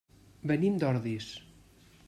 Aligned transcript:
Venim 0.51 0.79
d'Ordis. 0.85 1.31